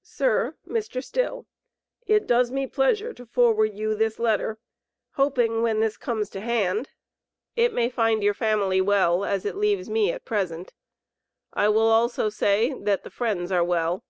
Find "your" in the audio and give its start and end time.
8.24-8.32